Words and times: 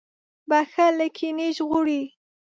•بښل 0.49 0.91
له 0.99 1.07
کینې 1.17 1.47
ژغوري. 1.57 2.01